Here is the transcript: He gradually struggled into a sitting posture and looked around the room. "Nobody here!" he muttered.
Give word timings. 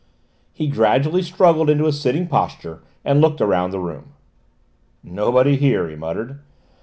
He 0.51 0.65
gradually 0.67 1.21
struggled 1.21 1.69
into 1.69 1.85
a 1.85 1.91
sitting 1.93 2.25
posture 2.27 2.81
and 3.05 3.21
looked 3.21 3.39
around 3.39 3.69
the 3.69 3.79
room. 3.79 4.13
"Nobody 5.03 5.57
here!" 5.57 5.87
he 5.87 5.95
muttered. 5.95 6.39